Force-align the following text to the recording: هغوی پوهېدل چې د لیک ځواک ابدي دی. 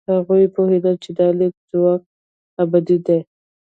هغوی 0.13 0.43
پوهېدل 0.55 0.95
چې 1.03 1.09
د 1.17 1.19
لیک 1.39 1.55
ځواک 1.71 2.01
ابدي 2.63 2.97
دی. 3.05 3.19